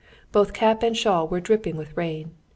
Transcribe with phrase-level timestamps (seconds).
[0.31, 2.31] Both cap and shawl were dripping with rain.